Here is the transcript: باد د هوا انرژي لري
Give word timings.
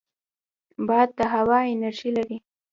باد 0.87 1.09
د 1.17 1.19
هوا 1.33 1.59
انرژي 1.73 2.09
لري 2.17 2.37